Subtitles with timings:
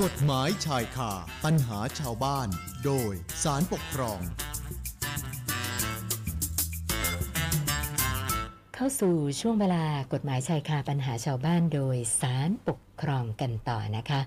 [0.00, 1.12] กฎหมายชายคา
[1.44, 2.48] ปัญหาชาวบ้าน
[2.84, 4.20] โดยสารปกครอง
[8.74, 14.20] เข้าสู่ช่วงเวลากฎหมายชายคาปัญหาชาวบ้านโดยสารปกครองกันต่อนะคะ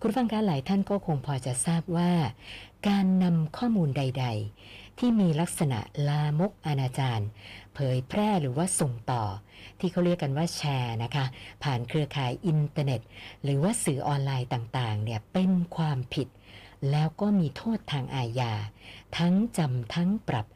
[0.00, 2.12] คุณฟังการหลายท่านก็คงพอจะทราบว่า
[2.88, 5.78] การนำข้อมูลใด ๆ ที่มีลักษณะ
[6.08, 7.24] ลามกอนาจาร
[7.74, 9.24] เผยแพร่หรือว่าส่งต่อ
[9.80, 11.24] ที่เขาเรียกกันว่าแชร์นะคะ
[11.62, 13.00] ผ่านเครือข่ายอินเทอร์เน็ต
[13.44, 16.28] หรือว่าสื่อออนไลน์ต่างๆเนี่ยเป็นความผิด
[16.90, 18.52] แล้วก็มีโทษทางอาญา
[19.18, 20.46] ทั้งจำทั้งปรับ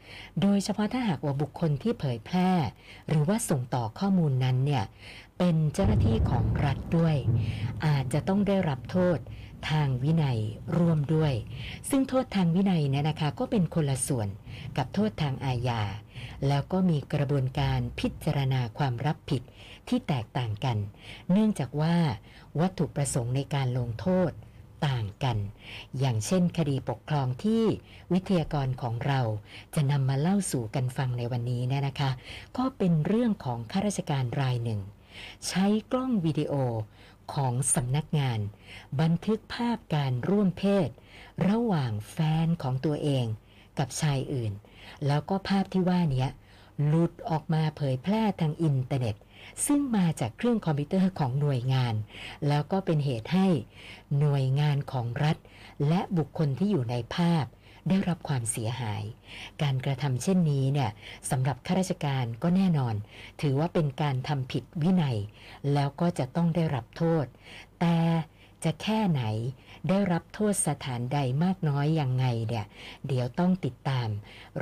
[0.41, 2.51] โดยเฉพาะถ้าหากว่าบุคคลที่เผยแพร่
[3.09, 4.85] หรือว่าส่งต่อข้อมูลนั้นเนี่ย
[5.39, 7.17] เป็นเจ้าหน้าที่ของรัฐด้วย
[7.87, 9.19] อาจจะต้องได้รับโทษ
[9.71, 10.39] ทางวินัย
[10.77, 11.33] ร่วมด้วย
[11.91, 14.29] ซึ่งโทษทางวินัยเนี่ยนะคะก็เป็นคนละส่วน
[14.77, 15.83] กับโทษทางอาญา
[16.49, 19.43] แล้วก็มีกระบวนการพิจารณาความรับผิด
[19.89, 20.79] ที่แตกต่างกัน
[21.31, 21.97] เนื่องจากว่า
[22.61, 24.31] วัตถุประสงค์ในการลงโทษ
[24.87, 25.39] ต่างกัน
[25.99, 27.65] อย่างเช่นคดีปกครองที่
[28.13, 29.21] วิทยากรของเรา
[29.75, 32.11] จะนำมาเล่าสู่กันฟังในวันนี้เนี่ยนะคะ
[32.57, 34.81] ก็เป็นเรื่องของข้าราชการรายหนึ่ง
[35.49, 36.55] ใช้กล้องวิดีโอ
[37.35, 38.39] ของสำนักงาน
[39.01, 40.89] บันทึกภาพการร่วมเพศ
[41.49, 43.27] ระหว่างแฟนของตัวเอง
[43.79, 44.53] กับชายอื่น
[45.07, 46.27] แล้วก็ภาพที่ว่านี้
[46.87, 49.17] หลุดออกมาเผยแพร่ทางอินเทอร์เน็ต
[49.67, 51.95] ซึ่งมาจากเครื่องคอมพิวเตอร์ของหน่วยงาน
[52.49, 53.49] แล้วก็เป็นเหตุให้
[54.19, 55.37] หน่วยงานของรัฐ
[55.89, 57.45] และบุคคลที่อยู่ในภาพ
[57.89, 59.03] ได้รับความเสียหาย
[59.63, 60.91] การกระทำเช่นนี้เนี่ย
[61.31, 62.95] สำหรับข้าราชการก็แน่นอน
[63.41, 65.19] ถือว่าเป็นการทำผิดวินัย
[65.73, 67.27] แล้วก็จะต้องได้รับโทษ
[67.81, 67.97] แต่
[68.65, 69.23] จะแค่ไหน
[69.89, 72.67] ได้รับโทษสถานใดมากน้อยอยังไงเนี่ย
[73.07, 74.09] เดี๋ยวต้องติดตาม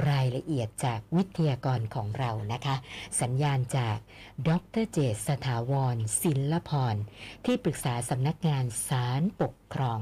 [0.09, 2.77] รายละเอียดจากวิทยากรของเรานะคะ
[3.21, 3.97] สัญญาณจาก
[4.49, 4.51] ด
[4.83, 6.95] รเจษสถาวรศิลพร
[7.45, 9.99] ที่ปรึกษาสำนักงานศาลปกครอง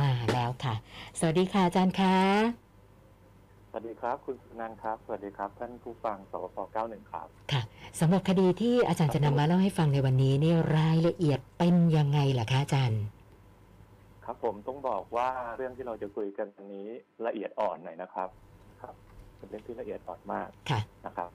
[0.00, 0.74] มาแล้วค่ะ
[1.18, 2.16] สวัสดีค่ะอาจารย์คะ
[3.68, 7.62] สวัสดีครับ คุณสุนันท์ครับ สวัสดีครับ ท่านผู้ฟังสปป91 ครับ ค่ะ
[8.00, 13.02] สำหรับคดีที่อาจารย์จะนำมาเล่าให้ฟังในวันนี้เนี่ยรายละเอียดเป็นยังไงล่ะคะอาจารย์
[14.24, 16.88] ครับผมต้องบอกว่าเรื่องที่เราจะคุยกันวันนี้
[17.26, 18.28] ละเอียดอ่อนหน่อยนะครับ
[18.82, 18.94] ครับ
[19.36, 21.30] เป็นเรื่องที่ละเอียดอ่อนมากค่ะนะครับ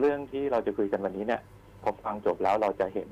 [0.00, 1.40] เรื่องที่เราจะคุยกันวันนี้เนี่ย
[1.82, 3.08] พอฟังจบแล้วเราจะเห็น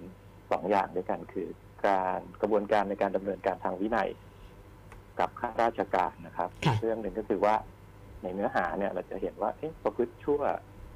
[0.50, 1.48] สองอย่างด้วยกันคือ
[1.86, 4.08] การกระบวนการในการดำเนินการทางวินัย
[5.20, 7.54] กับข้าราชการนะครับ ค่ะอีกเรื่องหนึ่งก็คือว่า
[8.22, 10.40] ในเนื้อหาเนี่ยเราจะเห็นว่าเอ๊ะประพฤติชั่ว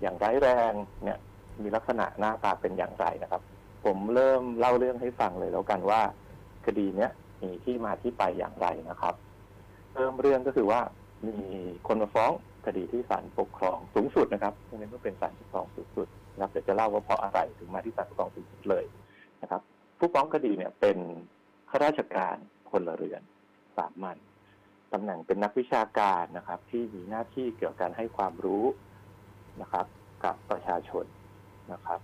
[0.01, 0.73] อย่างร้ายแรง
[1.05, 1.19] เนี่ย
[1.63, 3.43] มีลักษณะหน้าตาเป็นอย่างไรนะครับ
[3.85, 6.01] ผมเริ่มเล่าเรื่องให้ฟังเลยแล้วกันว่า
[6.67, 7.11] คดีเนี้ย
[7.43, 9.15] มีที่มาที่ไปอย่างไรนะครับ
[9.95, 10.81] เริ่มเรื่องก็คือว่า
[11.27, 11.37] มี
[11.87, 12.33] คนมาฟ้อง
[12.67, 18.85] คดีที่ศาลปกครองสูงสุดนะครับตรงนี้ก็เป็นศาลปกครองสูงสุดนะครับเดี๋ยวจะเล่าว่าเพราะอะไรถึงมาที่ศาลปกครองสูงสุดเลย
[19.43, 19.61] นะครับ
[19.99, 20.99] ผู้ฟ้องคดีเนี่ยเป็น
[21.71, 22.37] ข้าราชการ
[22.69, 23.23] พลเรือน
[23.79, 24.17] สามัญ
[24.93, 28.65] ตำแหน่งเป็นนักวิชาการนะครับ ที่มีหน้าที่เกี่ยวกับการให้ความรู้
[29.63, 29.87] นะครับ
[30.25, 31.05] กับประชาชน
[31.73, 32.01] นะครับ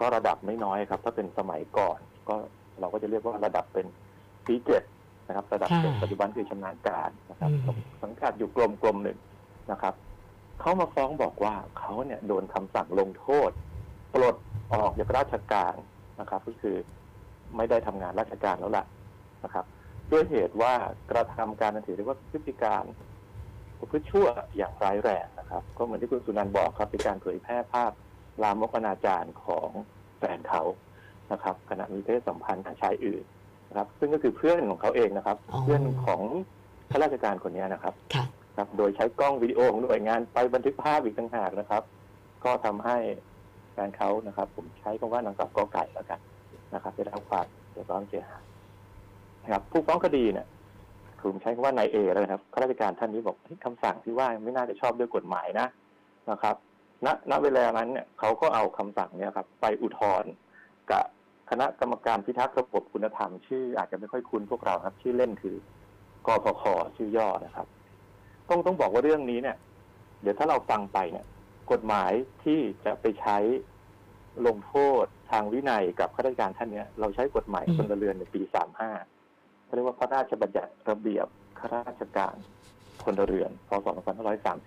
[0.00, 1.98] ก็ระดับไม่น้อยครับ ถ้าเป็นสมัยก่อน
[2.28, 2.36] ก็
[2.80, 3.86] เราก็จะเรียกว่าระดับเป็น
[4.46, 4.82] ปีเจ็ด
[5.28, 9.18] นะครับ ระดับเป็นค่ะปัจจุบันคือชำนาญการนะครับอืมสังกัดอยู่กรมกรมหนึ่ง
[9.72, 9.94] นะครับ
[10.60, 13.50] เขามาฟ้องบอกว่าเขาเนี่ยโดนคำสั่งลงโทษ
[14.14, 14.36] ปลด
[14.72, 15.74] ออกจากราชการ
[16.20, 16.76] นะครับ ก็คือ
[17.56, 18.84] ไม่ได้ทำงานราชการแล้วล่ะ
[19.44, 19.64] นะครับ
[20.12, 20.74] ด้วยเหตุว่า
[21.10, 22.84] กระทำการนันถือเรียกว่าพฤติการ
[23.78, 27.92] ประพฤติชั่วอย่างร้ายแรงนะครับ ก็เหมือนที่คุณสุนันท์บอกครับเป็นการเผยแพร่ภาพ
[28.42, 29.68] ลามกอนาจารของ
[30.18, 30.62] แฟนเขา
[31.32, 33.24] นะครับขณะมีเพศสัมพันธ์กับชายอื่น
[33.68, 36.22] นะครับ ซึ่งก็คือเพื่อนของเขาเองนะครับอ๋อเพื่อนของ
[36.90, 38.24] ข้าราชการคนนี้นะครับค่ะ
[38.56, 41.82] ครับโดยใช้กล้องวิดีโอของหน่วยงานไปบันทึกภาพอีกต่างหากนะครับ
[42.44, 42.98] ก็ทำให้
[43.72, 46.20] แฟนเขานะครับ ผมใช้คำว่านางสาวกอไก่แล้วกัน
[46.74, 48.44] นะครับได้รับความเดือดร้อนเสียหาย
[49.46, 50.46] นะครับผู้ฟ้องคดีเนี่ย
[51.22, 55.66] ผมใช้คำว่านายเอแล้วนะครับข้าราชการท่านนี้บอกเฮ้ยคำสั่งที่ว่าไม่น่าจะชอบด้วยกฎหมายนะ
[56.30, 56.56] นะครับ
[57.06, 60.30] ณณเวลานั้นเนี่ยเขาก็เอาคำสั่งเนี่ยครับ ไปอุทธรณ์
[60.90, 61.04] กับ
[61.50, 65.56] คณะกรรมการพิทักษ์ระบบคุณธรรม ชื่ออาจจะไม่ค่อยคุ้นพวกเราครับ ชื่อเล่นคือ
[66.26, 66.62] กพค
[66.96, 67.66] ชื่อย่อนะครับ
[68.48, 69.56] ต้องต้องบอกว่าเรื่องนี้เนี่ย
[70.22, 71.26] เดี๋ยวถ้าเราฟังไปเนี่ย
[71.72, 72.12] กฎหมาย
[72.44, 73.36] ที่จะไปใช้
[74.46, 78.90] ลงโทษทางวินัยกับข้าราชการท่านเนี้ยเราใช้กฎหมายอืมพลเรือนในปีสามห้า
[79.66, 81.26] เขาเรียกว่าพระราชบัญญัติระเบียบ
[81.58, 82.34] ข้าราชการ
[83.02, 83.86] พลเรือนพศ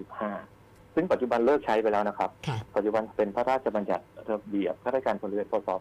[0.08, 5.78] 2535 ซึ่งปัจจุบันเลิกใช้ไปแล้วนะครับ ค่ะ ปัจจุบันเป็นพระราชบัญญัติระเบียบข้าราชการพลเรือนพศ2551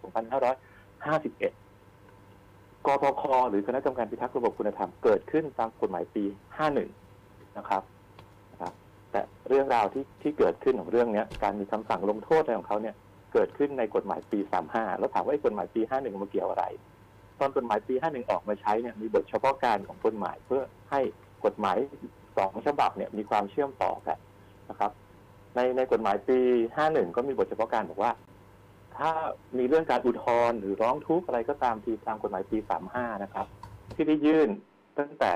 [2.87, 6.25] กพคหรือคณะกรรมการพิทักษ์ระบบคุณธรรมเกิดขึ้นตามกฎหมายปี
[6.91, 7.82] 51 นะครับ
[8.53, 8.73] นะครับ
[9.11, 12.94] แต่เรื่องราวที่ที่เกิดขึ้นของเรื่องเนี้ย การมีคำสั่งลงโทษอะไรของเขาเนี่ย
[13.32, 14.38] เกิดขึ้นในกฎหมายปี
[14.71, 16.64] 35 แล้วถามว่าไอ้กฎหมายปี 51 มันเกี่ยวอะไร
[17.40, 21.00] ตอนกฎหมายปี 51 ออกมาใช้เนี่ยมีบทเฉพาะการของกฎหมายเพื่อให้
[21.44, 21.76] กฎหมาย
[22.37, 24.19] สองฉบับเนี่ยมีความเชื่อมต่อกัน
[24.70, 24.90] นะครับ
[25.55, 26.38] ในในกฎหมายปี
[26.79, 28.12] 51 ก็มีบทเฉพาะการบอกว่า
[28.96, 29.11] ถ้า
[29.58, 32.58] มีเรื่องการอุทธรณ์หรือร้องทุกข์อะไรก็ตามทีตามกฎหมายปี
[32.90, 33.46] 35 นะครับ
[33.94, 34.49] ที่ได้ยื่น
[34.99, 35.32] ตั้งแต่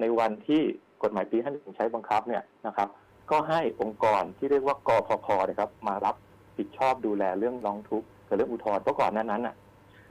[0.00, 0.62] ในวันที่
[1.02, 2.88] กฎหมายปี 51 ใช้บังคับเนี่ยนะครับ
[3.30, 6.16] ก็ให้องค์กรที่เรียกว่ากพคนะครับ มารับ
[6.58, 9.56] ผิดชอบดูแลเรื่องร้องทุกข์กับเรื่องอุทธรณ์เพราะก่อนนั้นนั้นน่ะ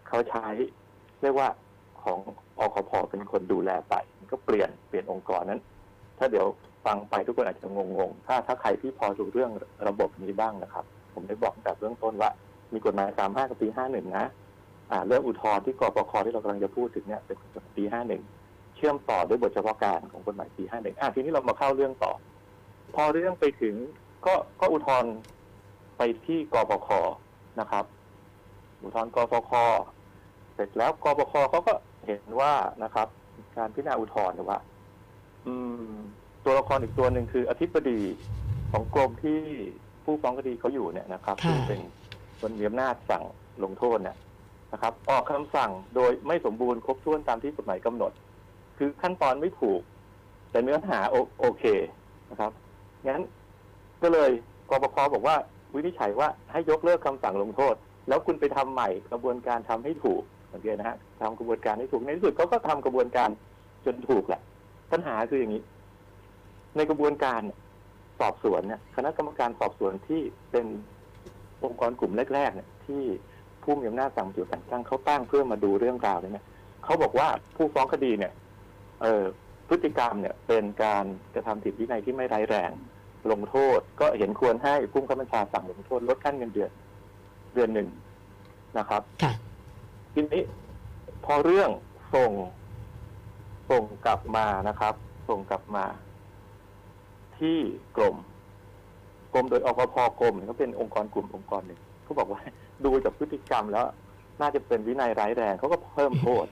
[0.07, 0.47] เขาใช้
[1.21, 1.49] เรียกว่า
[2.03, 2.19] ของ
[2.59, 5.61] อคพเป็นคนดูแลไปมันก็เปลี่ยนเปลี่ยนองค์กรนั้น
[6.17, 6.45] ถ้าเดี๋ยว
[6.85, 7.79] ฟังไปทุกคนอาจจะง
[8.09, 9.51] งๆถ้าถ้าใครที่พอรู้เรื่อง
[9.87, 12.29] ระบบนี้บ้างนะครับ ผมได้บอกแต่เบื้องต้นว่า
[12.73, 14.27] มีกฎหมาย35กับปี51นะ
[14.91, 17.83] อ่าเรื่องอุทธรณ์ที่กปคที่เรากำลังจะพูดถึงเนี่ยเป็นกฎหมายปี
[18.29, 22.13] 51เชื่อมต่อด้วยบทเฉพาะการของกฎหมายปี51อะทีนี้เรามาเข้าเรื่องต่อ
[22.95, 23.75] พอเรื่องไปถึง
[24.25, 25.11] ก็ก็อุทธรณ์
[25.97, 26.89] ไปที่กปค
[27.59, 27.85] นะครับ
[28.81, 29.51] อุทธรณ์กปค
[30.57, 31.73] เสร็จแล้วกปคเขาก็
[32.07, 33.07] เห็นว่านะครับ
[33.57, 34.59] การพิจารณาอุทธรณ์เนี่ยว่า
[35.47, 35.55] อื
[35.91, 35.93] ม
[36.45, 37.99] ตัวละครอีกตัวหนึ่งคืออธิบดี
[38.71, 39.39] ของกรมที่
[40.03, 41.81] ผู้ฟ้องคดีเขาอยู่เนี่ยนะครับค่ะซึ่งเป็น
[42.39, 43.23] คนมีอำนาจสั่ง
[43.63, 44.17] ลงโทษเนี่ย
[44.73, 48.11] นะครับ ออกคำสั่งโดยไม่สมบูรณ์ครบถ้วนตามที่กฎหมายกำหนด
[48.77, 49.81] คือขั้นตอนไม่ถูก
[50.51, 51.63] แต่เนื้อหาโอโอเค
[52.31, 52.51] นะครับ
[53.07, 53.21] งั้น
[54.01, 54.31] ก็เลย
[54.69, 55.35] กปคบอกว่า
[55.73, 57.75] วินิจฉัยว่าให้ยกเลิกคำสั่งลงโทษ
[58.07, 63.29] แล้วคุณไปทำใหม่กระบวนการทำให้ถูก สังเกตนะฮะทำกระบวนการให้ถูกในที่สุดเขาก็ทำกระบวนการ
[63.85, 64.41] จนถูกแหละ
[64.91, 65.63] ปัญหาคืออย่างนี้
[66.75, 67.41] ในกระบวนการ
[68.19, 70.21] สอบสวนเนี่ยคณะกรรมการสอบสวนที่
[70.51, 70.65] เป็น
[71.63, 73.03] องค์กรกลุ่มแรกๆเนี่ยที่
[73.63, 76.45] ผู้มีอำนาจสั่งจุดแต่งตั้งเขาตั้งเพื่อมาดูเรื่องราวเนี่ย
[76.83, 78.33] เขาบอกว่าผู้ฟ้องคดีเนี่ย
[79.01, 79.23] เออ
[79.67, 81.05] พฤติกรรมเนี่ย เป็นการ
[81.35, 82.71] กระทำผิดวินัยที่ไม่ร้ายแรง
[83.31, 86.71] ลงโทษ ก็เห็นควรให้ผู้ข้าบัญชาสั่งลงโทษลดขั้นเงินเดือน
[87.53, 87.87] เดือนหนึ่ง
[88.77, 89.33] นะครับค่ะ
[90.19, 90.43] ทีนี้
[91.25, 91.69] พอเรื่อง
[92.15, 92.31] ส่ง
[93.69, 94.93] ส่งกลับมานะครับ
[95.29, 95.85] ส่งกลับมา
[97.37, 97.57] ที่
[97.97, 98.17] กรม
[99.33, 102.41] กรมโดยอกพกรมเขาเป็นองค์กรกลุ่มองค์กรหนึ่งเขาบอกว่า
[102.85, 103.85] ดูจากพฤติกรรมแล้ว
[104.41, 106.47] น่าจะเป็นวินัยร้ายแรงเขาก็เพิ่มโทษ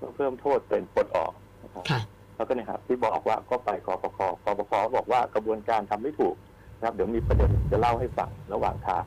[0.00, 1.32] ก็เพิ่มโทษเป็นปลดออก
[1.64, 2.00] นะครับค่ะ
[2.36, 6.36] แล้วก็เนี่ยครับที่บอกว่าก็ไปกปคกปคบอกว่ากระบวนการทำไม่ถูก
[6.78, 9.04] นะครับ เดี๋ยวมีประเด็นจะเล่าให้ฟังระหว่างทาง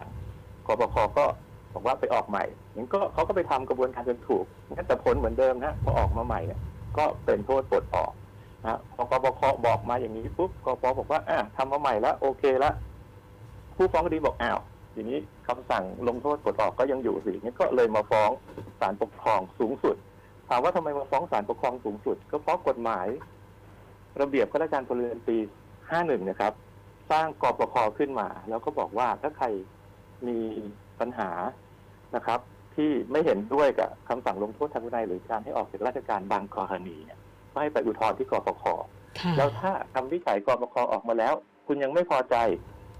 [0.68, 1.26] กปคก็
[1.74, 2.44] บอกว่าไปออกใหม่
[2.76, 4.46] งั้นก็เขาก็ไปทำกระบวนการจนถูก
[4.76, 6.60] งั้นแต่ผลเหมือนเดิมนะพอออกมาใหม่เนี่ย
[6.98, 8.12] ก็เป็นโทษปลดออก
[8.64, 12.74] นะพอกปคบอกมาอย่างนี้ปุ๊บกปบอกว่าอะทำมาใหม่แล้วโอเคล้ว
[13.76, 14.60] ผู้ฟ้องคดีบอกอ้าว
[14.94, 18.30] ทีนี้คำสั่งลงโทษปลดออกก็ยังอยู่สิงั้นก็เลยมาฟ้อง
[18.80, 19.96] ศาลปกครองสูงสุด
[20.50, 23.08] ถามว่าทำไมมาฟ้องศาลปกครองสูงสุด ก็เพราะกฎหมาย
[24.22, 25.38] ระเบียบข้าราชการพลเรือนปี
[25.84, 26.54] 51นะครับ
[27.12, 29.48] สร้างกปคขึ้นมา แล้วก็บอกว่าถ้าใคร
[30.28, 30.40] มี
[31.02, 31.30] ปัญหา
[32.16, 32.40] นะครับ
[32.76, 37.20] ที่ไม่เห็นด้วยกับคำสั่งลงโทษทางวินัยหรือการให้ออกจากราชการบางกรณีเนี่ย
[37.52, 38.64] ก็ให้ไปอุทธรณ์ที่กปค
[39.20, 41.34] ค่ะแล้วถ้าคำวิจัยกปคออกมาแล้ว
[41.68, 42.36] คุณยังไม่พอใจ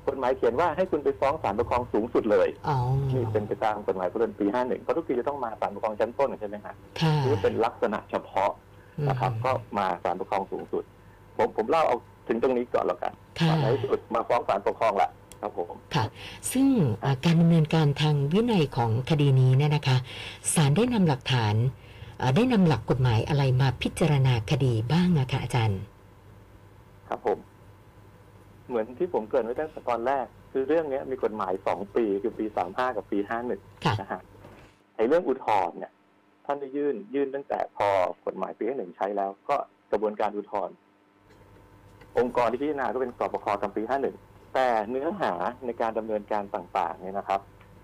[0.08, 2.78] กฎหมายเขียนว่าให้คุณไปฟ้องศาลปกครองสูงสุดเลยอ๋อ
[3.14, 8.52] นี่เป็นไปตามกฎหมายพลเรือนปี51เพราะทุกทีจะต้องมาศาลปกครองชั้นต้นใช่ไหมฮะค่ะหรือเป็นลักษณะเฉพาะ
[9.10, 10.84] นะครับ ก็มาศาลปกครองสูงสุด
[11.38, 11.98] ผมผมเล่าเอา
[12.28, 15.10] ถึงตรงนี้ก่อนแล้วกันค่ะในที่สุดมาฟ้องศาลปกครองละ
[15.42, 16.06] ครับผมค่ะ
[16.52, 16.68] ซึ่ง
[17.04, 19.98] อ่าการดำเนินการทางวินัยของคดีนี้เนี่ยนะคะ
[20.54, 21.56] ศาลได้นำหลักฐาน
[22.22, 25.82] อ่าได้นำหลักกฎหมายอะไรมาพิจารณาคดีบ้างอะคะอาจารย์
[27.08, 27.38] ครับผม
[28.68, 34.22] เหมือนที่ผมเกริ่นไว้ตั้งแต่ตอนแรก คือเรื่องเนี้ยมีกฎหมายสองปีคือปีสามห้ากับปีห้าหนึ่งค่ะนะฮะ
[34.96, 35.92] ไอ้เรื่องอุทธรณ์เนี่ย
[36.46, 37.88] ท่านได้ยื่นยื่นตั้งแต่พอ
[38.26, 39.56] กฎหมายปีห้าหนึ่งใช้แล้ว ก็
[39.92, 40.76] กระบวนการอุทธรณ์
[42.18, 44.16] องค์กรที่พิจารณาก็เป็นกปคตามปีห้าหนึ่ง
[44.54, 45.34] แต่เนื้อหา
[45.66, 47.42] ในการดำเนินการต่างๆเนี่ยนะครับ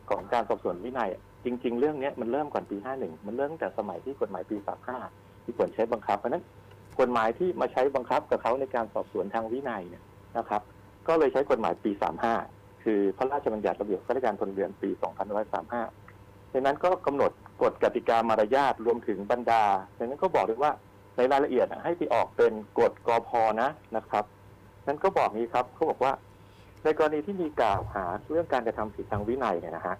[0.10, 1.10] ของการสอบสวนวินัย
[1.46, 4.58] จริง ๆ เรื่องนี้มันเริ่มก่อนปี 51 มันเริ่มตั้งแต่สมัยที่กฎหมายปี
[5.02, 6.44] 35 ที่ควรใช้บังคับเพราะนั้น
[7.00, 10.04] กฎหมายที่มาใช้บังคับกับเขาในการสอบสวนทางวินัยเนี่ย
[10.38, 10.62] นะครับ
[11.08, 11.92] ก็เลยใช้กฎหมายปี
[12.38, 14.90] 35 คือพระราชบัญญัติระเบียบข้าราชการพลเรือนปี
[15.72, 17.32] 2535ดังนั้นก็กำหนด
[17.64, 19.64] กฎกติกามารยาทรวมถึงบรรดา
[19.98, 20.72] ดังนั้นก็บอกด้วยว่า
[21.18, 23.30] ในรายละเอียดให้ไปออกเป็นกฎกอพ
[23.62, 24.26] นะนะครับ
[24.88, 26.14] นั้นก็บอกนี้ครับเขาบอกว่า
[26.88, 29.96] ในกรณีที่มีกล่าวหาเรื่องการกระทำผิดทางวินัยเนี่ยนะฮะ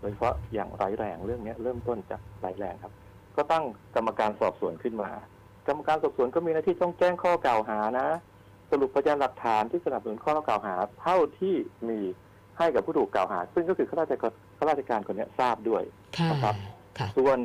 [0.00, 2.92] โดยเฉพาะอย่างร้ายแรงเรื่องเนี้ยเริ่มต้นจากร้ายแรงครับ
[3.36, 3.64] ก็ตั้ง
[3.96, 5.10] กรรมการสอบสวนขึ้นมา
[5.68, 8.08] กรรมการสอบสวนก็มีหน้าที่ต้องแจ้งข้อกล่าวหานะ
[8.70, 11.54] สรุปพยานหลักฐานที่สนับสนุนข้อกล่าวหา เท่าที่
[11.88, 12.00] มี
[12.58, 15.82] ให้กับผู้ถูกกล่าวหา ซึ่งก็คือข้าราชการข้าราชการคนเนี้ยทราบด้วย
[16.18, 16.54] ค่ะนะครับ
[16.98, 17.38] ค่ะส่วน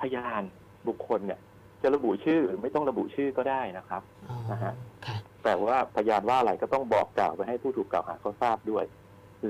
[0.00, 0.42] พยาน
[0.88, 1.40] บุคคลเนี่ย
[1.82, 4.72] จะระบุชื่อหรือไม่ต้องระบุชื่อก็ได้นะครับอ๋อนะฮะ
[5.06, 8.84] ค่ะ แต่ว่าพยานว่าอะไรก็ต้องบอกกล่าวไปให้ผู้ถูกกล่าวหาเขาทราบด้วย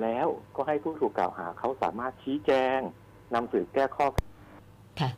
[0.00, 2.78] แล้วก็ให้ผู้ถูกกล่าวหาเขาสามารถชี้แจง
[3.34, 4.06] นำสืบแก้ข้อ
[5.00, 5.10] ค่ะ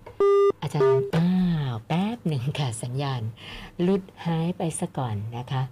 [0.63, 1.31] อาจารย์อ้า
[1.73, 3.23] วแป๊บหนึ่งค่ะสัญญาณ
[3.87, 5.63] ลุดหายไปซะก่อนนะคะ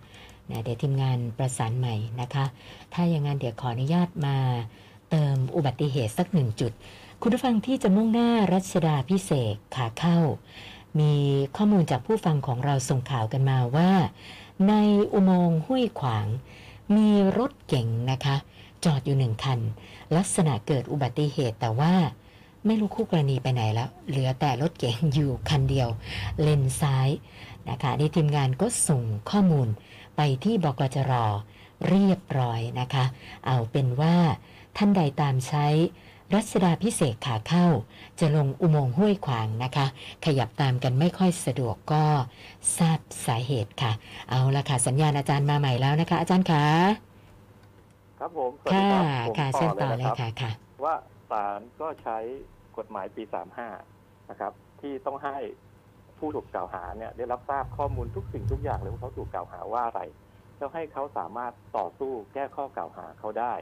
[0.51, 2.45] นะเดี๋ยวทีมงานประสานใหม่นะคะ
[2.93, 4.37] ถ้าอย่างนั้นเดี๋ยวขออนุญาตมา
[5.11, 6.73] เติมอุบัติเหตุสักหนึ่งจุด
[7.21, 10.19] คุณผู้ฟังที่จะมุ่งหน้ารัชดาพิเศษขาเข้า
[11.01, 11.13] มี
[11.57, 13.91] ข้อมูลจากผู้ฟังของเราส่งข่าวกันมาว่า
[14.69, 14.75] ใน
[15.13, 16.27] อุโมงค์ห้วยขวาง
[16.97, 18.37] มีรถเก๋งนะคะ
[18.85, 19.59] จอดอยู่หนึ่งคัน
[20.17, 21.95] ลักษณะเกิดอุบัติเหตุแต่ว่า
[22.67, 25.89] ไม่รู้คู่กรณีไปไหนแล้ว เหลือแต่รถเก๋งอยู่คันเดียว
[26.43, 27.09] เลนซ้าย
[27.71, 29.69] นะคะนี่ทีมงานก็ส่งข้อมูล
[30.17, 31.13] ไปที่บกจร
[31.89, 33.05] เรียบร้อยนะคะ
[33.47, 34.17] เอาเป็นว่า
[34.77, 35.67] ท่านใดตามใช้
[36.35, 37.67] รัชดาพิเศษขาเข้า
[38.21, 39.87] จะลงอุโมงค์ห้วยขวางนะคะ
[40.25, 42.05] ขยับตามกันไม่ค่อยสะดวกก็
[42.79, 43.93] ทราบสาเหตุค่ะ
[44.31, 46.65] เอาละค่ะ สัญญาณอาจารย์มาใหม่แล้วนะคะ อาจารย์คะ
[48.19, 50.51] ครับผมสวัสดีค่ะครับผมค่ะเชิญต่อนะเลคยรับค่ะค่ะ
[50.85, 50.95] ว่า
[51.31, 52.19] ศาลก็ใช้
[52.79, 53.23] กฎหมายปี
[53.77, 55.37] 35นะครับ ที่ต้องให้
[56.19, 60.01] ผู้ถูกกล่าวหาเนี่ยได้รับทราบข้อมูลทุกสิ่งทุกอย่างเลยว่าเขาถูกกล่าวหาว่าอะไร
[60.59, 63.55] แล้วให้เขาสามารถต่อสู้แก้ข้อกล่าวหาเขาได้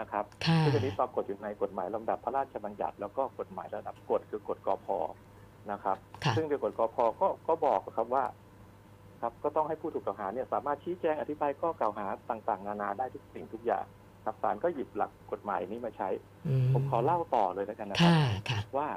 [0.00, 4.86] นะครับค่ะซึ่งอันนี้ปรากฏอยู่ในกฎหมายลำดับพระราชบัญญัติ แล้วก็กฎหมายระดับกฎคือกฎกพ
[5.72, 8.24] นะครับค่ะซึ่งในกฎกพก็ก็บอกครับว่า
[9.20, 13.84] ครับก็ต้องให้ผู้ถูกกล่าวหาเนี่ยสามารถชี้แจงอธิบายข้อกล่าวหาต่างๆ นานาได้ทุกสิ่งทุกอย่าง
[14.24, 16.08] ครับศาลก็หยิบหลักกฎหมายนี้มาใช้
[16.46, 18.88] อืมผมขอเล่าต่อเลยแล้วกันนะครับค่ะค่ะว่า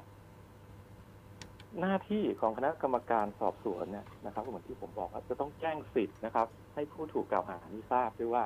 [1.80, 8.44] หน้าที่ของคณะกรรมการสอบสวนเนี่ยนะครับเหมือนที่ผมบอกว่าจะต้องแจ้งสิทธิ์นะครับ ให้ผู้ถูกกล่าวหานี้ทราบด้วยว่า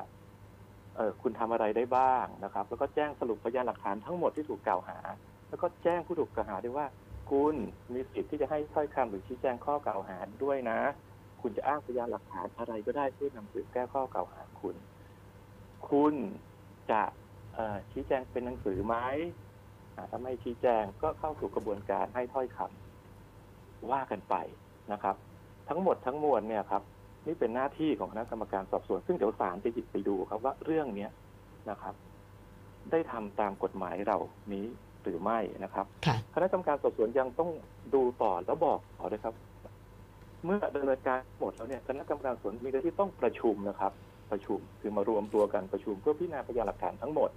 [0.96, 4.98] เออคุณทำอะไรได้บ้างนะครับ แล้วก็แจ้งสรุปพยานหลักฐานทั้งหมดที่ถูกกล่าวหา
[5.48, 6.86] แล้วก็แจ้งผู้ถูกกล่าวหาด้วยว่า
[7.30, 7.54] คุณ
[7.92, 10.78] มีสิทธิ์ที่จะให้ถ้อยคำหรือชี้แจงข้อกล่าวหาด้วยนะ
[11.40, 14.76] คุณจะอ้างพยานหลักฐานอะไรก็ได้เพื่อนำสืบแก้ข้อกล่าวหาคุณ
[15.90, 16.14] คุณ
[16.90, 17.02] จะ
[17.92, 18.96] ชี้แจงเป็นหนังสือไหม
[20.10, 24.34] ถ้าไม่ชี้แจงก็เข้าสู่กระบวนการให้ถ้อยคำว่ากันไป
[24.92, 25.16] นะครับ
[25.68, 26.82] ทั้งหมดทั้งมวลเนี่ยครับ
[27.26, 31.10] นี่เป็นหน้าที่ของคณะกรรมการสอบสวน ซึ่งเดี๋ยวศาลจะหยิบไปดูครับว่าเรื่องเนี้ย
[31.70, 31.94] นะครับ
[32.90, 34.18] ได้ทำตามกฎหมายเรา
[34.52, 34.66] นี้
[35.02, 37.50] หรือไม่นะครับค่ะคณะกรรมการสอบสวนยังต้อง
[37.94, 39.34] ดูต่อแล้วบอกต่อเลยครับ
[40.44, 43.92] เมื่อดำเนินการหมดแล้วเนี่ยคณะกรรมการสอบสวนมีหน้าที่ต้องประชุมนะครับ
[44.30, 47.30] ประชุมคือมารวมตัวกันประชุมเพื่อพิจารณาพยานหลักฐานทั้งหมด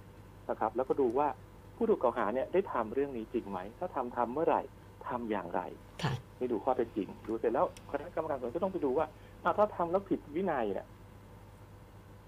[0.50, 1.28] นะครับ แล้วก็ดูว่า
[1.76, 4.62] ผู้ถูกกล่าวหาเนี่ยได้ทำเรื่องนี้จริงไหม ถ้าทำทำเมื่อไหร่
[5.08, 5.60] ทำอย่างไร
[6.02, 9.10] ค่ะนี่ดูข้อเท็จจริงดูเสร็จแล้วคณะกรรมการสอบสวนก็ต้องไปดูว่าอะ
[9.42, 10.86] ถ้าทำแล้วผิดวินัยเนี่ย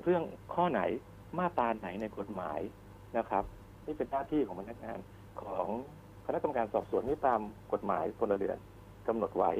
[0.02, 0.22] เรื่อง
[0.54, 0.80] ข้อไหน
[1.38, 2.60] มาตราไหนในกฎหมาย
[3.18, 3.44] นะครับ
[3.86, 4.98] นี่เป็นหน้าที่ของพนักงาน
[5.42, 5.66] ของ
[6.26, 7.40] คณะกรรมการสอบสวนนี่ตาม
[7.72, 8.58] กฎหมายพลเรือน
[9.08, 9.52] กำหนดไว้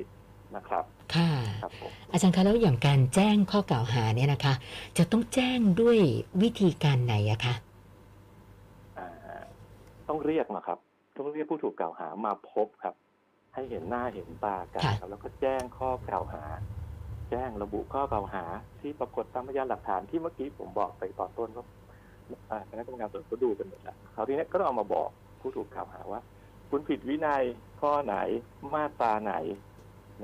[0.57, 1.31] นะครับค่ะ
[1.63, 4.55] ครับผมอาจารย์คะแล้วอย่างการแจ้งข้อกล่าวหาเนี่ยนะคะ
[4.99, 5.99] จะต้องแจ้งด้วย
[6.43, 7.55] วิธีการไหนอะคะ
[8.99, 9.09] อ่า
[10.09, 10.79] ต้องเรียกมาครับ
[11.17, 12.95] ต้องเรียกผู้ถูกกล่าวหามาพบครับ
[13.55, 16.45] ให้เห็นหน้าเห็นตากันค่ะครับแล้วก็แจ้งข้อกล่าวหา
[17.35, 18.45] แจ้งระบุข้อกล่าวหา
[18.81, 21.65] ที่ปรากฏตามพยานหลักฐานที่เมื่อกี้ผมบอกไปตอนต้นว่า
[22.51, 25.09] อ่าคณะกรรมการสอบสวนก็ดูกันหมดแล้วคราวนี้เนี่ยก็ต้องเอามาบอก
[25.41, 26.21] ผู้ถูกกล่าวหาว่า
[26.71, 27.43] คุณผิดวินัย
[27.81, 28.17] ข้อไหน
[28.75, 29.35] มาตราไหน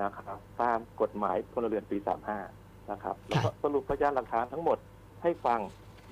[0.03, 1.97] นะครับ ตามกฎหมายพลเรือนปี
[2.45, 4.79] 35นะครับแล้วก็สรุปพยานหลักฐานทั้งหมด
[5.23, 5.61] ให้ฟัง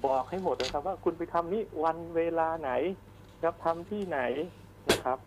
[0.07, 2.71] บอกให้หมดนะครับ ว่าคุณไปทำนี้วันเวลาไหน
[3.43, 4.21] ครับทำที่ไหน
[4.91, 5.19] นะครับ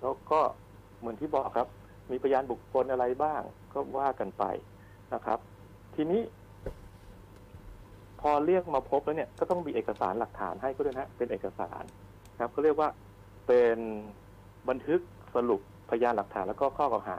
[0.00, 0.40] แล้วก็
[0.98, 1.68] เหมือนที่บอกครับ
[2.10, 3.42] มีพยานบุคคลอะไรบ้าง
[3.72, 4.44] ก็ว่ากันไป
[5.14, 5.38] นะครับ
[5.94, 6.20] ทีนี้
[8.20, 11.82] พอเรียกมาพบแล้วเนี่ย ก็ต้องมีเอกสารหลักฐานให้ก็ด้วยนะเป็นเอกสาร
[12.40, 12.88] ครับเขาเรียกว่า
[13.46, 13.78] เป็น
[14.68, 15.00] บันทึก
[15.34, 17.18] สรุปพยานหลักฐานแล้วก็ข้อกล่าวหา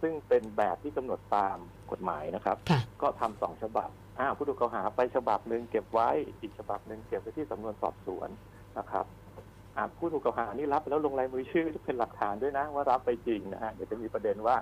[0.00, 1.56] ซึ่งเป็นแบบที่กำหนดตาม
[1.90, 6.08] กฎหมายนะครับค่ะก็ทำสองฉบับอ้าวผู้ถูกกล่าวหาไปฉบับหนึ่งเก็บไว้
[6.40, 8.28] อีกฉบับหนึ่งเก็บไว้ที่สำนวนสอบสวน
[8.78, 9.06] นะครับ
[9.76, 14.56] อ่าผู้ถูกกล่าวหานี่รับแล้วลงลายมือชื่อเป็นหลักฐานด้วยนะ ว่ารับไปจริงนะฮะเดี๋ยวจะมีประเด็นว่า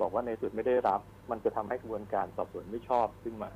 [0.00, 3.50] บอกว่าในสุดไม่ได้รับ มันจะทำให้กระบวนการสอบสวนไม่ชอบขึ้นมา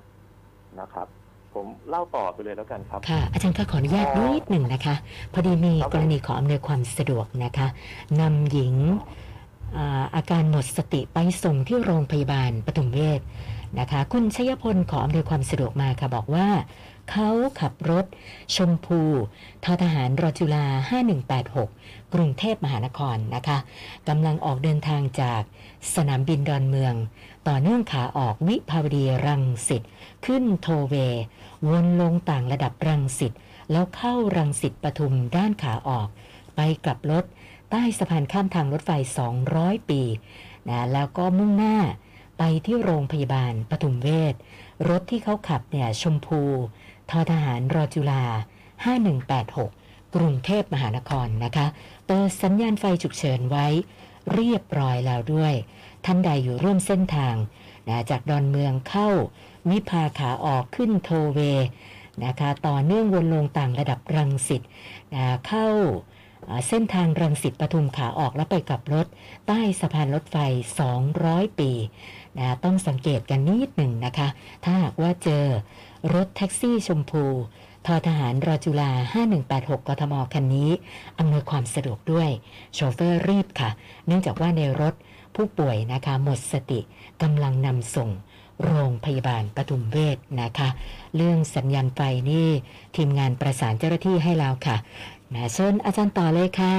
[0.81, 1.07] นะครับ
[1.55, 4.95] ผมเล่าต่อไปเลยแล้วกันครับ ค่ะ อาจารย์คะขออนุญาตนิดหนึ่งนะคะ
[5.33, 7.67] พอดีมีกรณีขออำนวยความสะดวกนะคะ
[8.21, 8.75] นำหญิง
[9.77, 13.21] อาอาการหมดสติไปส่งที่โรงพยาบาลปฐมเวช
[13.81, 16.47] นะคะ คุณชยพลขออำนวยความสะดวกมาค่ะบอกว่า
[17.11, 18.07] เขาขับรถ
[18.55, 19.01] ชมพู
[19.65, 20.67] ททหารรอจุฬา
[21.41, 23.59] 5186 กรุงเทพมหานครนะคะ
[24.09, 25.43] กำลังออกเดินทางจาก
[25.95, 26.95] สนามบินดอนเมือง
[27.49, 29.83] ต่อเนื่องขาออกวิภาวดีรังสิต
[30.27, 30.95] ขึ้นโทเว
[31.69, 33.33] วนลงต่างระดับรังสิต
[33.73, 36.09] แล้วเข้ารังสิตปทุมด้านขาออก
[36.57, 37.25] ไปกลับรถ
[37.71, 38.91] ใต้สะพานข้ามทางรถไฟ
[39.41, 40.03] 200 ปี
[40.69, 41.77] นะแล้วก็มุ่งหน้า
[42.39, 44.35] ไปที่โรงพยาบาลปทุมเวช
[44.89, 46.41] รถที่เขาขับเนี่ยชมพู
[47.11, 48.25] ททหารรอจุฬา
[49.19, 51.67] 5186 กรุงเทพมหานครนะคะ
[52.07, 53.67] เปิดสัญญาณไฟฉุกเฉินไว้
[54.35, 55.55] เรียบร้อยแล้วด้วย
[56.05, 57.35] ท่านใดอยู่ร่วมเส้นทาง
[57.89, 59.09] นะจากดอนเมืองเข้า
[59.71, 61.41] วิภาขาออกขึ้นโทเว
[62.25, 64.63] นะคะต่อเนื่องวนลงต่างระดับรังสิต
[65.15, 65.67] นะเข้า
[66.49, 69.07] อ่าเส้นทางรังสิตปทุมขาออกแล้วไปกลับรถ
[69.47, 70.37] ใต้สะพานรถไฟ
[70.99, 71.71] 200 ปี
[72.39, 74.29] นะต้องสังเกตกันนิดหนึ่งนะคะ
[74.65, 75.47] ถ้าหากว่าเจอ
[76.15, 77.25] รถแท็กซี่ชมพู
[77.87, 78.91] ทอทหารรอจุฬา
[79.41, 80.71] 5186 กทม คันนี้
[81.19, 82.31] อำนวยความสะดวกด้วย
[82.75, 83.71] โชเฟอร์รีบค่ะ
[84.07, 84.95] เนื่องจากว่าในรถ
[85.35, 86.81] ผู้ป่วยนะคะ หมดสติ
[87.23, 88.11] กำลังนำส่ง
[88.65, 90.69] โรงพยาบาลปทุมเวชนะคะ
[91.17, 92.49] เรื่องสัญญาณไฟนี่
[92.97, 94.77] ทีมงานประสานเจ้าหน้าที่ให้แล้วค่ะ
[95.29, 96.77] แหมเชิญอาจารย์ต่อเลยค่ะ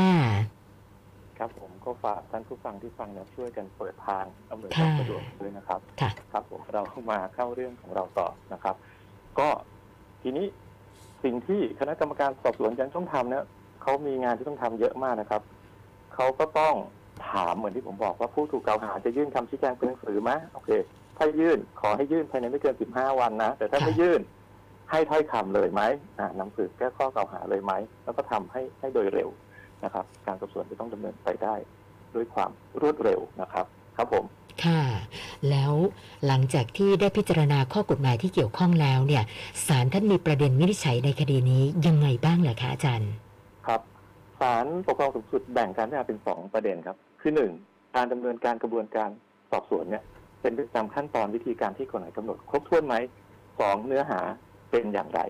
[1.40, 8.76] ครับผมก็ฝากท่านผู้ฟังที่ฟังเนี่ยช่วยกันเปิดทางอำนวยความค่ะสะดวกด้วยนะครับค่ะครับผมเรามาเข้าเรื่องของเราต่อนะครับ
[9.40, 9.50] ก็
[10.22, 10.46] ทีนี้
[11.24, 13.46] สิ่งที่คณะกรรมการสอบสวนยังต้องทำเนี่ย
[13.82, 15.42] เขามีงานที่ต้องทำเยอะมากนะครับ
[16.16, 16.76] เขาก็ต้อง
[17.30, 20.70] ถามเหมือนที่ผมบอกว่าผู้ถูกกล่าวหาจะยื่นคำชี้แจงเป็นหนังสือไหมโอเค
[21.18, 24.22] ถ้ายื่นขอให้ยื่นภายในไม่เกิน15วันนะ แต่ถ้าไม่ยื่น
[24.92, 25.82] ให้ถ้อยคำเลยไหม
[26.18, 29.30] อ่านำสือแก้ข้อกล่าวหาเลยไหม แล้วก็ทำให้ให้โดยเร็ว
[29.84, 31.56] นะครับ การสอบสวนจะต้องดำเนินไปได้
[32.16, 32.52] ด้วยความ
[32.82, 33.66] รวดเร็วนะครับ
[33.98, 34.26] ครับผม
[34.66, 34.82] ค่ะ
[35.50, 35.74] แล้ว
[36.28, 39.24] หลังจากที่ได้พิจารณาข้อกฎหมายที่เกี่ยวข้องแล้วเนี่ย
[39.68, 43.12] ศาลท่านมีประเด็นวินิจฉัยในคดีนี้ยังไงบ้างเหรอคะอาจารย์
[43.68, 43.82] ครับ
[44.42, 47.52] ศาลปกครองสูงสุดแบ่งการพิจารณาเป็นสองประเด็นครับ คือหนึ่ง
[47.96, 49.10] การดำเนินการกระบวนการ
[49.52, 50.04] สอบสวนเนี่ย
[50.42, 52.96] เป็นไปตามขั้นตอนวิธีการที่กฎหมายกำหนด ครบถ้วนไหม
[53.60, 54.20] สองเนื้อหา
[54.72, 55.22] เป็นอย่างไร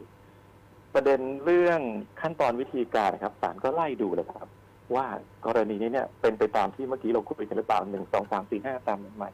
[0.93, 1.79] ประเด็นเรื่อง
[2.22, 4.48] ขั้นตอนวิธีการนะครับศาลก็ไล่ดูเลยครับ
[4.96, 5.06] ว่า
[5.46, 9.29] กรณีนี้เนี่ยเป็นไปตามที่เมื่อกี้เราคุยกันหรือเปล่าหนึ่งสองสามสี่ห้าตามใหม่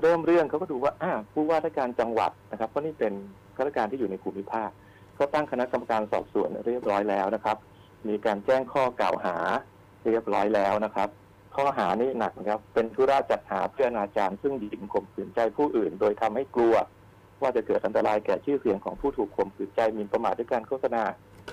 [0.00, 3.12] เริ่มเรื่องเขาก็ดูว่าอ่าผู้ว่าราชการจังหวัดนะครับ เพราะนี่เป็น
[3.56, 4.70] ข้าราชการที่อยู่ในภูมิภาค
[5.18, 7.56] ก็ตั้งคณะกรรมการสอบสวนเรียบร้อยแล้วนะครับ
[8.08, 9.36] มีการแจ้งข้อกล่าวหา
[10.06, 11.08] เรียบร้อยแล้วนะครับ
[11.56, 16.74] ข้อหานี่หนักนะครับ เป็นธุระจัดหาเพื่ออนาจารซึ่งหญิงข่มขืนใจผู้อื่น โดยทำให้กลัว
[17.42, 21.02] ว่าจะเกิดอันตรายแก่ชื่อเสียงของผู้ถูกข่มขืนใจหมีประมาทด้วยการโฆษณา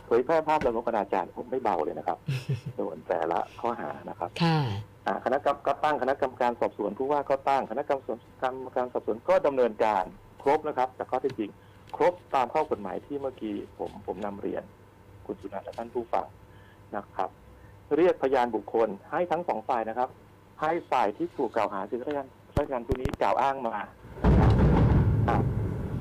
[0.06, 2.17] เผยแพร่ภาพละมกอนาจารผมไม่เบาเลยนะครับ
[2.76, 4.60] โดนแต่ละข้อหานะครับค่ะ
[5.08, 8.00] อ่าคณะกรรมก็ตั้งคณะกรรมการสอบสวนผู้ว่าก็ตั้งคณะกรรม
[8.76, 10.04] การสอบสวนก็ดำเนินการ
[10.44, 11.52] ครบนะครับจากข้อเท็จจริง
[11.96, 14.63] ครบตามข้อกฎหมายที่เมื่อกี้ผมผมนำเรียน
[15.26, 16.26] คุณสุนันท์และท่านผู้ฟัง
[16.96, 17.30] นะครับ
[17.98, 20.10] เรียกพยานบุคคลให้ทั้งสองฝ่ายนะครับ
[20.62, 23.89] ให้ฝ่ายที่ถูกกล่าวหาคือราชการราชการผู้นี้กล่าวอ้างมาอะ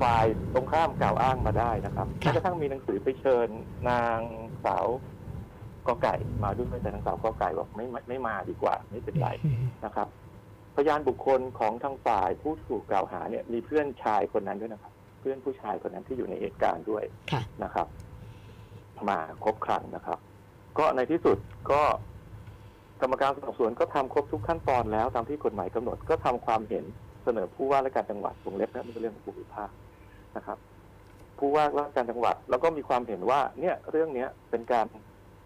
[0.01, 3.47] ฝ่ายตรงข้ามกล่าวอ้างมาได้นะครับค่ะแม้กระทั่งมีหนังสือไปเชิญ
[3.89, 4.19] นาง
[4.65, 4.87] สาว
[5.87, 9.29] กอไก่มาด้วยแต่นางสาวกอไก่บอกไม่ไม่ไม่มาดีกว่าไม่เป็นไร
[9.85, 10.07] นะครับ
[10.75, 17.87] พยานบุคคลของทางฝ่ายผู้ถูกกล่าวหาเนี่ยมีเพื่อนชายคนนั้นด้วยนะครับ เพื่อนผู้ชายคนนั้นที่อยู่ในเหตุการณ์ด้วยค่ะนะครับ
[19.09, 20.19] มาครบครันนะครับ
[20.77, 21.37] ก็ในที่สุด
[21.71, 21.81] ก็
[23.01, 26.83] กรรมการสอบสวนก็ทำครบทุกขั้นตอนแล้วตามที่กฎหมายกำหนดก็ทำความเห็น
[27.23, 29.69] เสนอผู้ว่าราชการจังหวัดวงเล็บนะนี่เป็นเรื่องของภูมิภาค
[30.37, 30.57] นะครับ
[31.37, 34.85] ผู้ว่าราชการจังหวัด แล้วก็มีความเห็นว่าเนี่ยเรื่องเนี้ยเป็นการ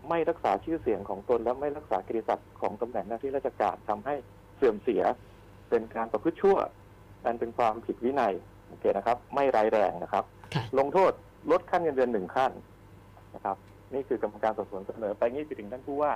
[0.09, 4.15] ไม่รักษาชื่อเสียงของตน และไม่รักษาเกียรติศักดิ์ของตำแหน่งหน้าที่ราชการทำให้
[4.55, 5.01] เสื่อมเสีย
[5.69, 6.57] เป็นการประพฤติชั่ว
[7.25, 8.33] อันเป็นความผิดวินัย
[8.67, 11.11] โอเคนะครับ ไม่ร้ายแรงนะครับค่ะลงโทษ
[11.51, 12.51] ลดขั้นเงินเดือนหนึ่งขั้น
[13.35, 13.57] นะครับ
[13.93, 16.11] นี่คือกรรมการสอบสวนเสนอ ไปงี้ไปถึงท่านผู้ว่า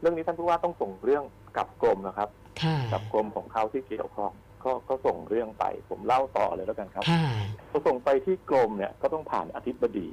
[0.00, 1.24] เรื่องนี้ท่านผู้ว่าต้องส่งเรื่อง
[1.56, 2.28] กลับกรมนะครับ
[2.62, 4.30] ค่ะกลับกรมของเขาที่เกี่ยวข้อง
[4.64, 7.24] ก็ก็ส่งเรื่องไป ผมเล่าต่อเลยแล้วกันครับค่ะ
[7.70, 10.08] พอส่งไปที่กรมเนี่ยก็ต้องผ่านอธิบดี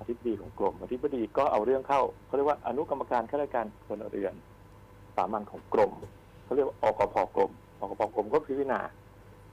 [0.00, 4.34] อธิบดีของกรมอธิบดีก็เอาเรื่องเข้าเขาเรียกว่าอนุกรรมการข้าราชการพลเรือน
[5.16, 5.92] สามัญของกรม
[6.44, 8.80] เขาเรียกว่าอกพกรมอกพกรมก็พิจารณา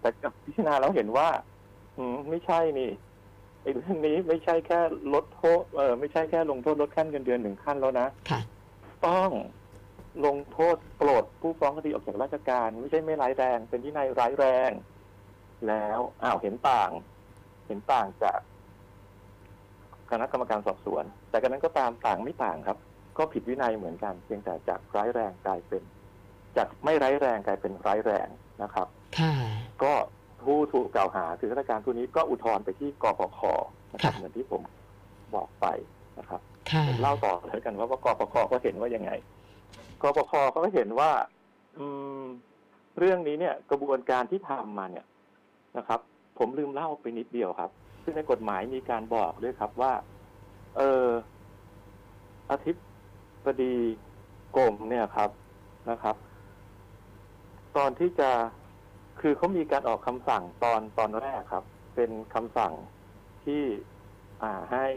[0.02, 1.28] แต่กับพิจารณาแล้วเห็นว่า
[1.98, 2.92] อืมไม่ใช่นี่
[3.62, 4.80] ไอ้เรื่องนี้ไม่ใช่แค่
[5.14, 8.40] ลดโทษเออไม่ใช่แค่ลงโทษลดขั้นเงินเดือนหนึ่งขั้นแล้วนะค่ะ
[9.08, 9.30] ต้อง
[10.26, 14.72] ลงโทษปลดผู้ฟ้องคดีออกจากราชการ ไม่ใช่ไม่ร้ายแรง เป็นที่นายร้ายแรง
[15.68, 16.92] แล้วอ้าวเห็นต่าง
[17.68, 18.40] เห็นต่างจาก
[20.12, 22.78] คณะกรรมการสอบสวน แต่กันนั้นก็ตามต่างไม่ต่างครับ
[23.18, 25.84] ก็ผิดวินัยเหมือนกัน เพียงแต่จากร้ายแรงกลายเป็น
[26.58, 28.28] จากไม่ร้ายแรงกลายเป็นร้ายแรง
[28.64, 28.88] นะครับ
[29.20, 29.34] ค่ะ
[29.84, 29.94] ก็
[30.46, 33.40] ผู้ถูกกล่าวหาคือข้าราชการผู้นี้ก็อุทธรณ์ไปที่กปค
[33.94, 34.62] นะครับค่ะเหมือนที่ผม
[35.36, 35.66] บอกไป
[36.20, 39.12] นะครับค่ะผมเล่าต่อเลยกันว่าว่ากปคก็เห็นว่ายังไง
[40.02, 41.12] กปคเขาก็เห็นว่า
[41.78, 41.86] อื
[42.22, 42.24] ม
[42.98, 45.06] เรื่องนี้เนี่ย กระบวนการที่ทำมาเนี่ย
[45.78, 46.00] นะครับ
[46.38, 47.72] ผมลืมเล่าไปนิดเดียวครับ
[48.04, 49.94] ซึ่งในกฎหมายมีการบอกด้วยครับว่า
[50.78, 51.08] เออ
[52.52, 52.86] อาทิตย์
[53.46, 53.76] บดี
[54.56, 55.30] กรมเนี่ยครับ
[55.90, 56.16] นะครับ
[57.78, 58.30] ตอนที่จะ
[59.20, 61.64] คือเขามีการออกคำสั่งตอนตอนแรกครับ
[61.96, 62.74] เป็นคำสั่ง
[63.46, 63.64] ที่
[64.42, 64.88] อ่าให้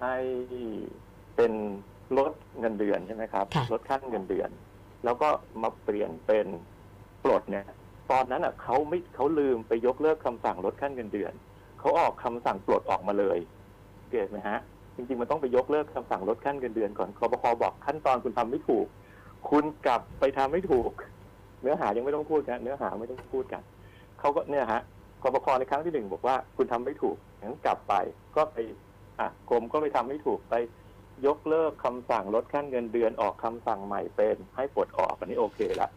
[0.00, 0.16] ให้
[1.36, 1.52] เป็น
[2.18, 4.50] ลดเงินเดือนใช่ไหมครับ ค่ะ ลดขั้นเงินเดือน
[5.04, 5.28] แล้วก็
[5.62, 6.46] มาเปลี่ยนเป็น
[7.24, 7.66] ปลดเนี่ย
[8.10, 11.32] ตอนนั้นอะเขาไม่เขาลืมไปยกเลิกคำสั่งลดขั้นเงินเดือน
[11.80, 13.38] เขาออกคำสั่งปลดออกมาเลย
[14.10, 14.58] เกิดไหมฮะ
[14.96, 18.86] จริงๆมันต้องไปยกเลิกคำสั่งลดขั้นเงินเดือนก่อนคอปคบอกขั้นตอนคุณทำไม่ถูก
[19.50, 20.90] คุณกลับไปทำไม่ถูก
[21.62, 23.62] เนื้อหายังไม่ต้องพูดกันเนื้อหาไม่ต้องพูดกัน
[24.20, 24.82] เขาก็เนี่ยฮะ
[25.22, 27.94] คอปคในครั้งที่หนึ่งบอกว่าคุณทำไม่ถูกงั้นกลับไป
[28.36, 28.56] ก็ไป
[29.20, 30.54] อะกรมก็ไปทำไม่ถูกไป
[31.26, 35.88] ยกเลิกคำสั่งลดขั้นเงินเดือนออกคำสั่งใหม่เป็นให้ปลดออกอันนี้โอเคละ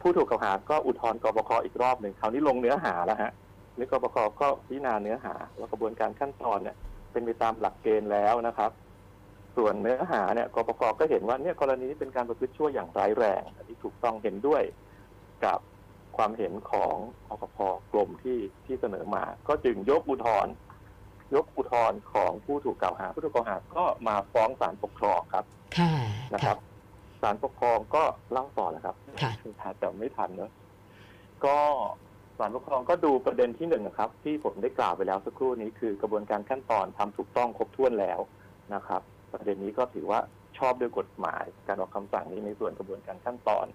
[0.00, 3.32] ผู้ถูกกล่าวหาก็อุทธรณ์กบคอีกรอบหนึ่งคราวนี้ลงเนื้อหาแล้วฮะ
[3.78, 6.76] นี่กบคก็พิจารณาเนื้อหาว่ากระบวนการขั้นตอนเนี่ย
[7.12, 8.70] เป็นไปตามหลักเกณฑ์แล้วนะครับ
[9.56, 14.62] ส่วนเนื้อหาเนี่ยกปปก็เห็นว่าเนี่ยกรณีนี้เป็นการประพฤติชั่วอย่างร้ายแรงอันนี้ถูกต้องเห็นด้วย
[15.44, 15.58] กับ
[16.16, 16.96] ความเห็นของ
[17.28, 17.58] กปป
[17.92, 20.52] กรมที่ที่เสนอมา ก็จึงยกอุทธรณ์
[21.34, 25.44] ยกอุทธรณ์ของผู้ถูกกล่าวหา ผู้ถูกกล่าวหาก็มาฟ้องศาลปกครองครับ
[25.78, 25.92] ค่ะ
[26.34, 26.56] นะครับ
[27.22, 30.50] ศาลปกครองก็เล่าต่อแล้วครับค่ะแต่ไม่ทันเนอะ
[31.44, 31.56] ก็
[32.38, 38.20] ศาลปกครองก็ดูประเด็นที่หนึ่งนะครับ ที่ผมได้กล่าวไปแล้วสักครู่นี้คือกระบวนการขั้นตอนทำถูกต้องครบถ้วนแล้ว
[38.74, 40.20] นะครับ ประเด็นนี้ก็ถือว่า
[40.58, 43.66] ชอบด้วยกฎหมาย การออกคำสั่งนี้ในส่วนกระบวนการขั้นตอน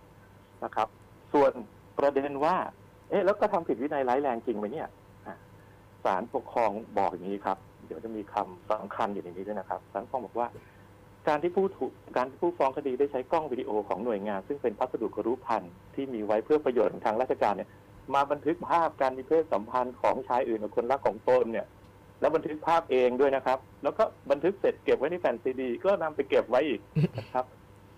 [0.63, 0.87] นะครับ
[1.33, 1.51] ส่วน
[1.97, 2.55] ประเด็นว่า
[3.09, 4.91] เอ๊ะแล้วก็ทำผิดวินัยร้ายแรงจริงไหมเนี่ยอะ
[6.03, 10.47] ศาลปกครองบอกอย่างนี้ครับ เดี๋ยวจะมีคำสำคัญอยู่ในนี้ด้วยนะครับศาลปกครองบอกว่า
[11.27, 17.69] การที่ผู้ถูกการที่ผู้ฟ้องคดีได้ใช้กล้องวิดีโอของหน่วยงาน ซึ่งเป็นพัสดุกรุพันธ์ที่มีไว้เพื่อประโยชน์ของทางราชการเนี่ย
[18.13, 21.67] มาบันทึกภาพการมีเพศสัมพันธ์ของชายอื่นกับคนรักของตนเนี่ย
[22.19, 26.81] แล้วบันทึกภาพเองด้วยนะครับ แล้วก็บันทึกเสร็จเก็บไว้ในแผ่นซีดี ก็นำไปเก็บไว้อีก
[27.17, 27.45] นะครับ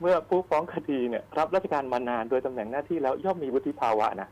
[0.01, 4.29] เมื่อผู้ฟ้องคดีเนี่ยรับราชการมานานโดยตำแหน่งหน้าที่แล้วย่อมมีวุฒิภาวะนะ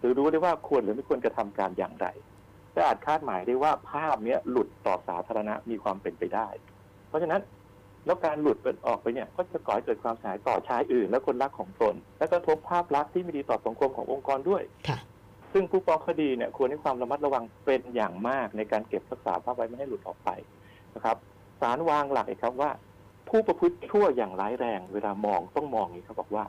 [0.00, 2.06] หรือรู้ได้ว่าควรหรือไม่ควรกระทำการอย่างไร
[2.76, 6.48] และอาจคาดหมายได้ว่าภาพเนี้ยหลุดต่อสาธารณะมีความเป็นไปได้
[7.08, 7.40] เพราะฉะนั้น
[8.06, 14.98] แล้วการหลุดเป็นออกไปเนี่ยก็จะก่อให้เกิดความเสียหายต่อชายอื่น และคนรักของตน และกระทบภาพลักษณ์ที่ไม่ดีต่อสังคมขององค์กรด้วยค่ะ
[15.52, 20.30] ซึ่งผู้ฟ้องคดีเนี่ยควรให้ความระมัดระวังเป็นอย่างมากในการเก็บรักษาภาพไว้ไม่ให้หลุดออกไป
[20.94, 21.16] นะครับ
[21.60, 22.70] ศาลวางหลักเลยครับว่า
[23.28, 26.44] ผู้ประพฤติชั่วอย่างร้ายแรง เวลามองต้องมองอย่างนี้เขาบอกว่า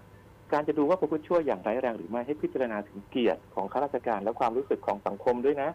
[0.53, 5.69] การจะดูว่าประพฤติชั่วอย่างร้ายแรงหรือไม่ให้พิจารณาถึงเกียรติของข้าราชการและความรู้สึกของสังคมด้วยนะ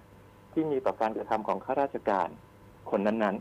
[0.53, 2.29] ที่มีต่อการกระทำของข้าราชการ
[2.91, 3.37] คนนั้น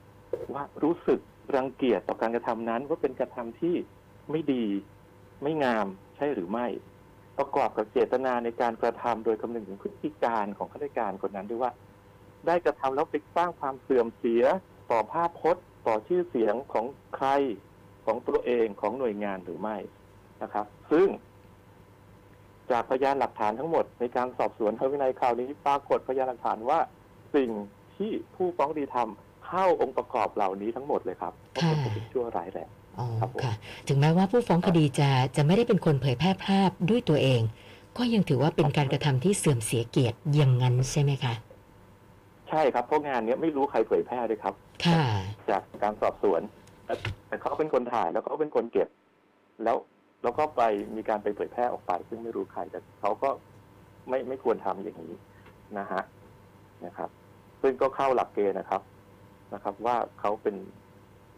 [0.00, 1.20] ๆ ว่ารู้สึก
[1.56, 3.74] รังเกียจต่อการกระทำนั้นว่าเป็นการะทำที่
[4.30, 4.64] ไม่ดี
[5.42, 6.66] ไม่งามใช่หรือไม่
[7.38, 11.72] ประกอบกับเจตนาในการกระทำโดยคำนึงถึงพฤติการของข้าราชการคนนั้นด้วยว่า
[12.46, 14.44] ได้กระทำแล้วไปสร้างความเสื่อมเสีย
[14.90, 17.28] ต่อภาพพจน์ ต่อชื่อเสียงของใคร
[18.06, 19.76] ของตัวเองของหน่วยงานหรือไม่
[20.42, 21.08] นะครับ ซึ่ง
[22.70, 26.78] จากพยานหลักฐานทั้งหมดในการสอบสวนทางวินัยคราวนี้ปรากฏพยานหลักฐานว่า
[27.34, 27.50] สิ่ง
[27.96, 33.54] ที่ผู้ฟ้องคดีทำเข้าองค์ประกอบเหล่านี้ทั้งหมดเลยครับเพราะเป็นความผิดชั่วร้ายแรงอ๋อครับผมค่ะ
[33.88, 37.40] ถึงแม้ว่าผู้ฟ้องคดีจะจะไม่ได้เป็นคนเผยแพร่ภาพด้วยตัวเอง
[37.96, 41.34] ก็ยังถือว่าเป็นการกระทำที่เสื่อมเสียเกียรติอย่างนั้นใช่ไหมคะ
[42.48, 45.04] ใช่ครับเพราะงานเนี้ยไม่รู้ใครเผยแพร่ด้วยครับ ค่ะ
[45.50, 46.40] จากการสอบสวน
[46.86, 46.94] แต่
[47.28, 48.88] แต่เขาเป็นคนถ่ายแล้วเขาเป็นคนเก็บ
[49.64, 49.76] แล้ว
[50.26, 50.62] แล้วก็ไป
[50.96, 53.30] มีการไปเผยแพร่ออกไป ซึ่งไม่รู้ใครแต่เขาก็
[54.08, 55.14] ไม่ไม่ควรทำอย่างนี้
[55.78, 56.02] นะฮะ
[56.86, 57.10] นะครับ
[57.62, 58.82] ซึ่งก็เข้าหลักเกณฑ์นะครับ
[59.54, 60.56] นะครับ ว่าเขาเป็น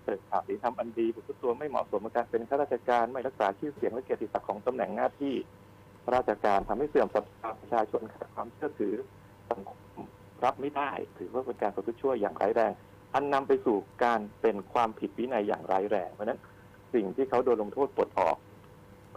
[0.05, 5.35] เกิดขาดหรือทำอันดีบุคลตัวไม่เหมาะสมกับการเป็นข้าราชการไม่รักษาชื่อเสียงและเกียรติศักดิ์ของตำแหน่งหน้าที่
[6.15, 8.95] ราชการทำให้เสื่อมศรัทธาประชาชนขาดความเชื่อถือ
[9.51, 9.79] สังคม
[10.45, 12.73] รับไม่ได้ ถือว่าเป็นการประพฤติชั่วอย่างร้ายแรง
[13.15, 16.41] อันนำไปสู่การเป็นความผิดวินัยอย่างร้ายแรงเพราะนั้น
[16.95, 18.37] สิ่งที่เขาโดนลงโทษปลดออก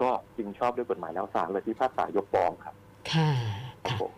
[0.02, 2.76] ก็จึงชอบด้วยกฎหมายแล้วศาลเลยที่พากษายกฟ้องครับ
[3.12, 3.30] ค่ะ
[3.88, 4.12] ครับค่ะผม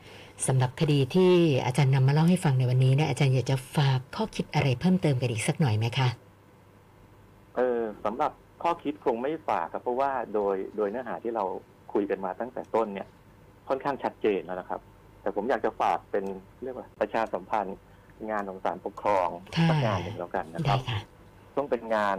[0.48, 1.32] สำหรับคดีที่
[1.65, 6.10] อาจารย์นำมาเล่าให้ฟังในวันนี้เนี่ยอาจารย์อยากจะฝากข้อคิดอะไรเพิ่มเติมกันอีกสักหน่อยไหมคะ
[7.56, 8.32] เออสำหรับ
[8.63, 11.43] ข้อคิดคงไม่ฝากครับเพราะว่าโดยโดยเนื้อหาที่เรา
[11.93, 13.08] คุยกันมาตั้งแต่ต้นเนี่ย
[13.67, 14.82] ค่อนข้างชัดเจนแล้วนะครับ
[15.22, 16.26] แต่ผมอยากจะฝากเป็น
[16.63, 17.78] เรียกว่าประชาสัมพันธ์
[18.30, 21.00] งานของศาลปกครองค่ะสักงานหนึ่งแล้วกันนะคได้รับค่ะ
[21.58, 22.17] ต้องเป็นงาน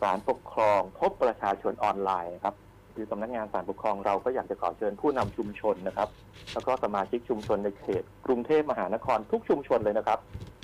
[0.00, 2.54] ศาลปกครองพบประชาชนออนไลน์นะครับ
[2.96, 6.08] คือสำนักงานศาลปกครองเราก็อยากจะขอเชิญผู้นำชุมชนนะครับ
[6.52, 10.18] แล้วก็สมาชิกชุมชนในเขต กรุงเทพมหานครทุกชุมชนเลยนะครับ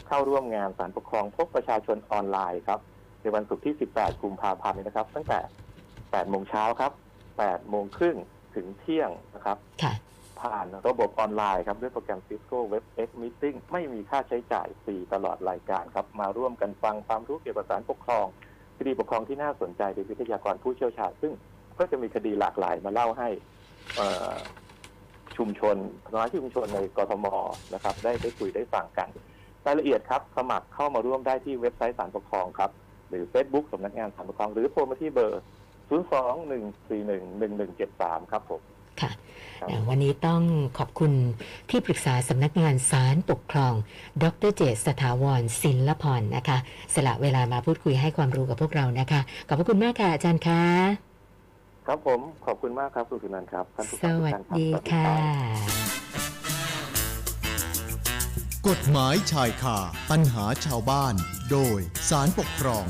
[0.09, 2.81] เข้าร่วมงานศาลปกครองพบประชาชนออนไลน์ครับ
[3.21, 5.41] ในวันศุกร์ที่ 18 กุมภาพันธ์นี้นะครับ ตั้งแต่
[5.87, 6.93] 8 โมงเช้าครับ
[7.31, 8.17] 8 โมงครึ่ง
[8.55, 9.93] ถึงเที่ยงนะครับค่ะ
[10.41, 18.27] ผ่านระบบออนไลน์ครับ ด้วยโปรแกรม Cisco WebEx Meeting ไม่มีค่าใช้จ่ายฟรีตลอดรายการครับ มาร่วมกันฟังความรู้เกี่ยวกับศาลปกครอง
[18.79, 21.33] คดีปกครองที่น่าสนใจโดยวิทยากรผู้เชี่ยวชาญซึ่ง
[21.79, 23.29] ก็จะมีคดีหลากหลายมาเล่าให้
[23.97, 24.33] เอ่อ
[25.37, 25.77] ชุมชน
[26.13, 27.27] สมาชิกชุมชนในกทม
[27.75, 29.09] นะครับ ได้ได้คุยได้ฟังกัน
[29.67, 32.71] รายละเอียดครับ สมัครเข้ามาร่วมได้ที่เว็บไซต์ศาลปกครองครับ
[33.09, 35.43] หรือ Facebook สำนักงานศาลปกครอง หรือโทรมาที่เบอร์
[35.91, 38.63] 021411173 ครับผม
[39.01, 39.11] ค่ะ
[39.61, 40.43] ครับอ่าวันนี้ต้อง
[40.79, 41.13] ขอบคุณ
[41.71, 43.75] ที่ปรึกษาสำนักงานศาลปกครอง
[44.23, 46.59] ดรเจษสถาวรศิลพรนะคะ
[46.95, 50.63] สละเวลามาพูดคุยให้ความรู้กับพวกเรานะคะ ขอบพระคุณมากค่ะอาจารย์คะ
[51.87, 55.21] ครับผมขอบคุณมากครับคุณสุนันท์ครับท่านผู้สฟังทุกวัสท่านครับดีสวัสค่ะรับ
[58.69, 59.79] กฎหมายชายคา
[60.11, 61.15] ปัญหาชาวบ้าน
[61.51, 61.79] โดย
[62.11, 62.87] สารปกครอง